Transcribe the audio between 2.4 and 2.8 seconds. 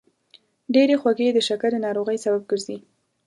ګرځي.